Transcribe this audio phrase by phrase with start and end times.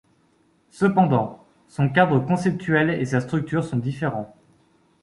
[0.71, 4.35] Cependant, son cadre conceptuel et sa structure sont différents.